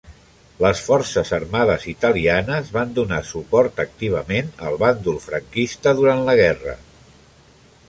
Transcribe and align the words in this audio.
Les 0.63 0.79
forces 0.85 1.31
armades 1.37 1.85
italianes 1.91 2.71
van 2.79 2.95
donar 2.95 3.21
suport 3.33 3.83
activament 3.85 4.51
al 4.71 4.81
bàndol 4.87 5.23
franquista 5.29 5.97
durant 6.01 6.27
la 6.31 6.39
guerra. 6.45 6.79